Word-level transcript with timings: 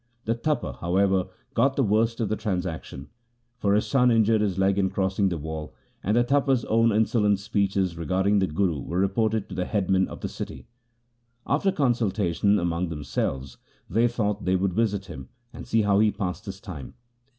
The 0.25 0.33
Tapa, 0.33 0.79
however, 0.81 1.27
got 1.53 1.75
the 1.75 1.83
worst 1.83 2.19
of 2.19 2.27
the 2.27 2.35
transaction, 2.35 3.09
for 3.59 3.75
his 3.75 3.85
son 3.85 4.09
injured 4.09 4.41
his 4.41 4.57
leg 4.57 4.79
in 4.79 4.89
crossing 4.89 5.29
the 5.29 5.37
wall, 5.37 5.75
and 6.03 6.17
the 6.17 6.23
Tapa's 6.23 6.65
own 6.65 6.91
insolent 6.91 7.37
speeches 7.37 7.95
regarding 7.95 8.39
the 8.39 8.47
Guru 8.47 8.79
were 8.81 8.97
reported 8.97 9.47
to 9.49 9.53
the 9.53 9.65
headmen 9.65 10.07
of 10.07 10.21
the 10.21 10.27
city. 10.27 10.65
After 11.45 11.71
consultation 11.71 12.57
among 12.57 12.89
themselves 12.89 13.59
they 13.87 14.07
thought 14.07 14.43
they 14.45 14.55
would 14.55 14.73
visit 14.73 15.05
him, 15.05 15.29
and 15.53 15.67
see 15.67 15.83
how 15.83 15.99
he 15.99 16.09
passed 16.11 16.47
his 16.47 16.59
time. 16.59 16.95